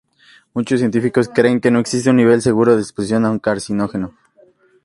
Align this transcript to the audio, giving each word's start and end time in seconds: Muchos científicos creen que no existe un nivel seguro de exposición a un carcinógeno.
Muchos 0.55 0.79
científicos 0.79 1.29
creen 1.29 1.59
que 1.61 1.69
no 1.69 1.77
existe 1.77 2.09
un 2.09 2.15
nivel 2.15 2.41
seguro 2.41 2.73
de 2.75 2.81
exposición 2.81 3.23
a 3.23 3.29
un 3.29 3.37
carcinógeno. 3.37 4.15